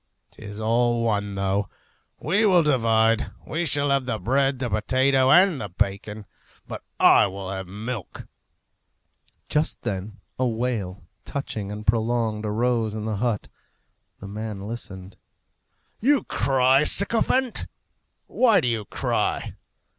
[0.31, 1.69] 'Tis all one, though!
[2.17, 3.29] We will divide.
[3.47, 6.25] He shall have the bread, the potato, and the bacon;
[6.67, 8.25] but I will have the milk."
[9.47, 13.47] Just then a wail, touching and prolonged, arose in the hut.
[14.19, 15.17] The man listened.
[15.99, 17.67] "You cry, sycophant!
[18.25, 19.53] Why do you cry?"